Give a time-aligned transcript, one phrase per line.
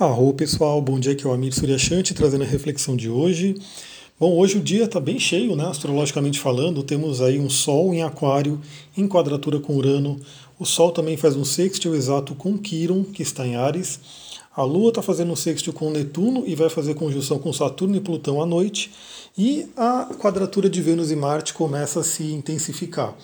[0.00, 3.54] Arro pessoal, bom dia, aqui é o Amir Suryashanti trazendo a reflexão de hoje.
[4.18, 8.02] Bom, hoje o dia está bem cheio, né, astrologicamente falando, temos aí um Sol em
[8.02, 8.58] Aquário,
[8.96, 10.18] em quadratura com Urano,
[10.58, 14.00] o Sol também faz um sextil exato com Quiron, que está em Ares,
[14.56, 18.00] a Lua está fazendo um sextil com Netuno e vai fazer conjunção com Saturno e
[18.00, 18.90] Plutão à noite,
[19.36, 23.14] e a quadratura de Vênus e Marte começa a se intensificar.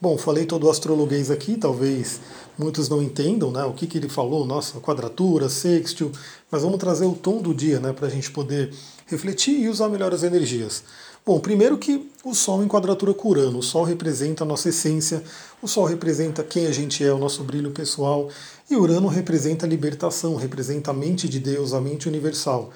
[0.00, 2.20] Bom, falei todo o astrologuês aqui, talvez
[2.56, 6.12] muitos não entendam né, o que, que ele falou, nossa, quadratura, sextil,
[6.48, 8.72] mas vamos trazer o tom do dia né, para a gente poder
[9.06, 10.84] refletir e usar melhor as energias.
[11.26, 15.20] Bom, primeiro que o Sol em quadratura com Urano, o Sol representa a nossa essência,
[15.60, 18.28] o Sol representa quem a gente é, o nosso brilho pessoal,
[18.70, 22.70] e Urano representa a libertação, representa a mente de Deus, a mente universal.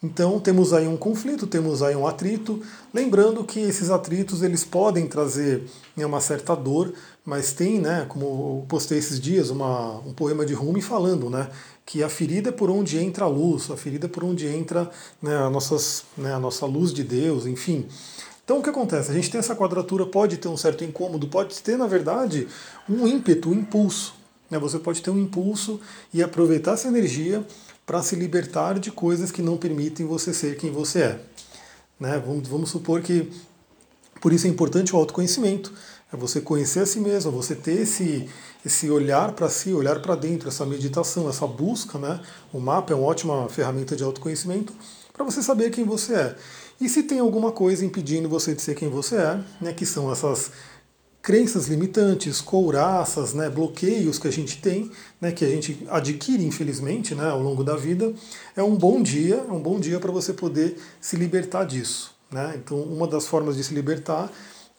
[0.00, 2.62] Então temos aí um conflito, temos aí um atrito,
[2.94, 5.64] lembrando que esses atritos eles podem trazer
[5.96, 6.92] né, uma certa dor,
[7.24, 11.48] mas tem, né, como eu postei esses dias, uma, um poema de Rumi falando, né,
[11.84, 14.88] que a ferida é por onde entra a luz, a ferida é por onde entra
[15.20, 17.88] né, a, nossas, né, a nossa luz de Deus, enfim.
[18.44, 19.10] Então o que acontece?
[19.10, 22.46] A gente tem essa quadratura, pode ter um certo incômodo, pode ter, na verdade,
[22.88, 24.14] um ímpeto, um impulso.
[24.48, 24.60] Né?
[24.60, 25.80] Você pode ter um impulso
[26.14, 27.44] e aproveitar essa energia
[27.88, 31.20] para se libertar de coisas que não permitem você ser quem você é.
[31.98, 32.22] Né?
[32.24, 33.32] Vamos, vamos supor que
[34.20, 35.72] por isso é importante o autoconhecimento,
[36.12, 38.28] é você conhecer a si mesmo, você ter esse,
[38.64, 41.98] esse olhar para si, olhar para dentro, essa meditação, essa busca.
[41.98, 42.20] Né?
[42.52, 44.74] O mapa é uma ótima ferramenta de autoconhecimento
[45.14, 46.36] para você saber quem você é.
[46.78, 50.12] E se tem alguma coisa impedindo você de ser quem você é, né, que são
[50.12, 50.52] essas
[51.22, 57.14] crenças limitantes, couraças, né, bloqueios que a gente tem, né, que a gente adquire infelizmente
[57.14, 58.12] né, ao longo da vida,
[58.56, 62.14] é um bom dia, é um bom dia para você poder se libertar disso.
[62.30, 62.54] Né?
[62.56, 64.30] Então, uma das formas de se libertar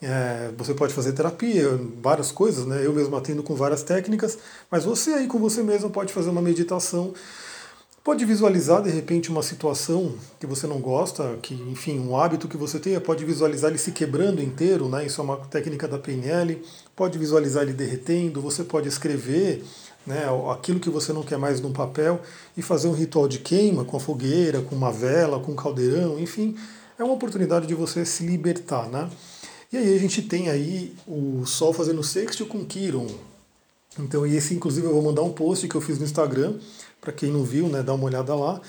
[0.01, 2.85] é, você pode fazer terapia, várias coisas, né?
[2.85, 4.37] Eu mesmo atendo com várias técnicas,
[4.71, 7.13] mas você aí com você mesmo pode fazer uma meditação
[8.09, 12.57] Pode visualizar de repente uma situação que você não gosta, que enfim, um hábito que
[12.57, 15.05] você tenha, pode visualizar ele se quebrando inteiro, né?
[15.05, 16.59] Isso é uma técnica da PNL.
[16.95, 19.63] Pode visualizar ele derretendo, você pode escrever
[20.07, 22.19] né, aquilo que você não quer mais num papel
[22.57, 26.19] e fazer um ritual de queima com a fogueira, com uma vela, com um caldeirão,
[26.19, 26.57] enfim,
[26.97, 29.07] é uma oportunidade de você se libertar, né?
[29.71, 33.05] E aí a gente tem aí o Sol fazendo sexto com Quiron.
[33.97, 36.55] Então, e esse inclusive eu vou mandar um post que eu fiz no Instagram
[37.01, 38.61] para quem não viu, né, dá uma olhada lá.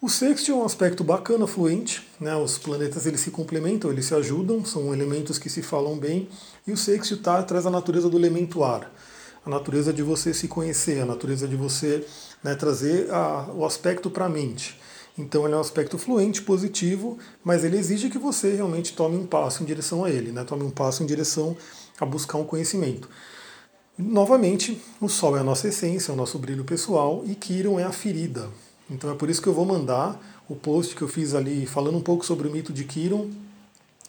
[0.00, 4.14] O sexto é um aspecto bacana, fluente, né, os planetas eles se complementam, eles se
[4.14, 6.28] ajudam, são elementos que se falam bem,
[6.66, 8.90] e o sexto tá, traz a natureza do elemento ar,
[9.44, 12.06] a natureza de você se conhecer, a natureza de você
[12.42, 14.80] né, trazer a, o aspecto para a mente.
[15.18, 19.26] Então ele é um aspecto fluente, positivo, mas ele exige que você realmente tome um
[19.26, 21.54] passo em direção a ele, né, tome um passo em direção
[22.00, 23.06] a buscar um conhecimento.
[24.00, 27.84] Novamente, o Sol é a nossa essência, é o nosso brilho pessoal e Kiron é
[27.84, 28.48] a ferida.
[28.90, 30.18] Então é por isso que eu vou mandar
[30.48, 33.28] o post que eu fiz ali falando um pouco sobre o mito de Kiron.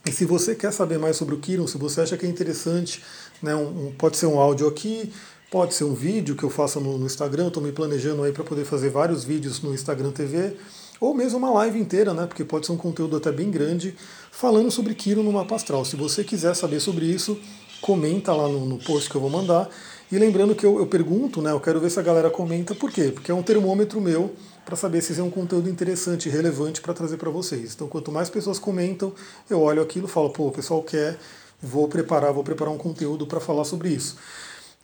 [0.05, 3.03] E se você quer saber mais sobre o Kiron, se você acha que é interessante,
[3.41, 5.11] né, um, um, pode ser um áudio aqui,
[5.51, 8.43] pode ser um vídeo que eu faça no, no Instagram, estou me planejando aí para
[8.43, 10.55] poder fazer vários vídeos no Instagram TV,
[10.99, 13.95] ou mesmo uma live inteira, né, porque pode ser um conteúdo até bem grande,
[14.31, 15.83] falando sobre Kiron no mapa astral.
[15.83, 17.37] Se você quiser saber sobre isso,
[17.81, 19.69] comenta lá no, no post que eu vou mandar.
[20.11, 21.51] E lembrando que eu, eu, pergunto, né?
[21.51, 23.11] Eu quero ver se a galera comenta, por quê?
[23.13, 24.33] Porque é um termômetro meu
[24.65, 27.73] para saber se isso é um conteúdo interessante e relevante para trazer para vocês.
[27.73, 29.13] Então, quanto mais pessoas comentam,
[29.49, 31.17] eu olho aquilo e falo, pô, o pessoal quer,
[31.61, 34.17] vou preparar, vou preparar um conteúdo para falar sobre isso.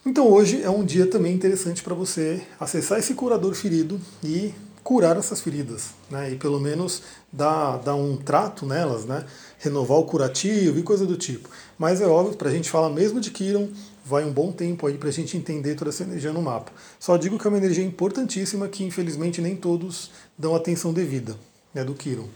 [0.06, 4.53] Então, hoje é um dia também interessante para você acessar esse curador ferido e
[4.88, 6.31] curar essas feridas, né?
[6.31, 9.25] E pelo menos dar, dar um trato nelas, né?
[9.59, 11.50] Renovar o curativo e coisa do tipo.
[11.78, 13.68] Mas é óbvio, para a gente falar mesmo de Kiron,
[14.06, 16.72] vai um bom tempo aí para a gente entender toda essa energia no mapa.
[16.97, 21.36] Só digo que é uma energia importantíssima que infelizmente nem todos dão atenção devida,
[21.74, 21.84] né?
[21.84, 22.24] Do Kiron.
[22.24, 22.30] O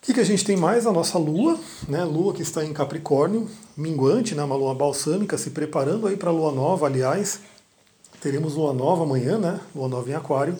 [0.00, 0.86] que, que a gente tem mais?
[0.86, 2.02] A nossa Lua, né?
[2.02, 3.46] Lua que está em Capricórnio,
[3.76, 4.42] minguante, né?
[4.42, 7.40] Uma Lua balsâmica, se preparando aí para a Lua Nova, aliás.
[8.22, 9.60] Teremos Lua Nova amanhã, né?
[9.74, 10.56] Lua Nova em Aquário.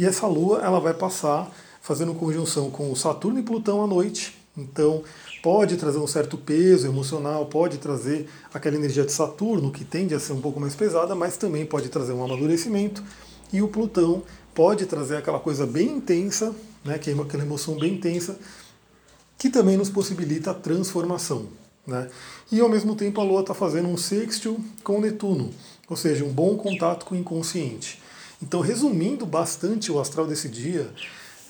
[0.00, 4.34] E essa Lua ela vai passar fazendo conjunção com o Saturno e Plutão à noite.
[4.56, 5.04] Então
[5.42, 10.18] pode trazer um certo peso emocional, pode trazer aquela energia de Saturno que tende a
[10.18, 13.04] ser um pouco mais pesada, mas também pode trazer um amadurecimento.
[13.52, 14.22] E o Plutão
[14.54, 18.38] pode trazer aquela coisa bem intensa, né, que é aquela emoção bem intensa,
[19.36, 21.48] que também nos possibilita a transformação.
[21.86, 22.08] Né?
[22.50, 25.50] E ao mesmo tempo a Lua está fazendo um sextil com Netuno,
[25.90, 28.00] ou seja, um bom contato com o inconsciente.
[28.42, 30.90] Então, resumindo bastante o astral desse dia,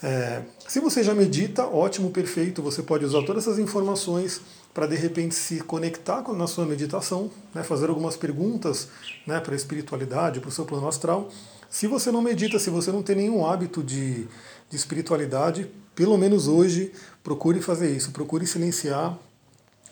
[0.03, 4.41] é, se você já medita, ótimo, perfeito, você pode usar todas essas informações
[4.73, 8.89] para de repente se conectar na sua meditação, né, fazer algumas perguntas
[9.27, 11.29] né, para a espiritualidade, para o seu plano astral.
[11.69, 14.27] Se você não medita, se você não tem nenhum hábito de,
[14.69, 19.19] de espiritualidade, pelo menos hoje, procure fazer isso, procure silenciar,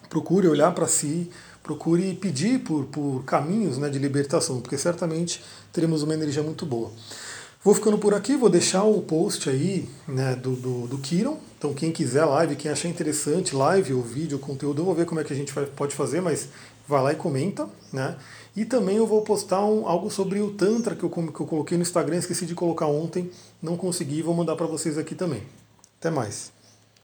[0.09, 1.31] procure olhar para si,
[1.63, 6.91] procure pedir por, por caminhos né, de libertação, porque certamente teremos uma energia muito boa.
[7.63, 11.39] Vou ficando por aqui, vou deixar o post aí né, do, do, do Kiron.
[11.59, 15.21] Então, quem quiser live, quem achar interessante, live ou vídeo, conteúdo, eu vou ver como
[15.21, 16.49] é que a gente vai, pode fazer, mas
[16.87, 17.69] vai lá e comenta.
[17.93, 18.17] Né?
[18.57, 21.77] E também eu vou postar um, algo sobre o Tantra que eu, que eu coloquei
[21.77, 23.31] no Instagram, esqueci de colocar ontem,
[23.61, 25.43] não consegui, vou mandar para vocês aqui também.
[25.99, 26.53] Até mais.